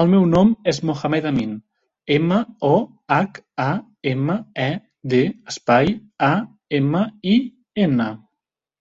El 0.00 0.08
meu 0.14 0.24
nom 0.32 0.50
és 0.72 0.80
Mohamed 0.90 1.28
amin: 1.30 1.54
ema, 2.16 2.40
o, 2.72 2.74
hac, 3.16 3.40
a, 3.68 3.70
ema, 4.12 4.38
e, 4.66 4.68
de, 5.16 5.24
espai, 5.54 5.90
a, 6.30 6.32
ema, 6.82 7.04
i, 7.34 7.40
ena. 7.88 8.12